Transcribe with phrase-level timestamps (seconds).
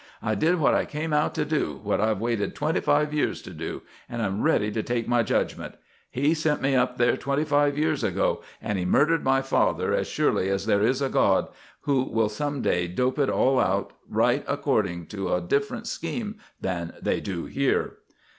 [0.23, 3.51] I did what I came out to do, what I've waited twenty five years to
[3.51, 5.75] do, and I'm ready to take my judgment.
[6.09, 10.07] He sent me up there twenty five years ago, and he murdered my father as
[10.07, 11.49] surely as there is a God,
[11.81, 16.93] who will some day dope it all out right according to a different scheme than
[16.99, 17.97] they do here."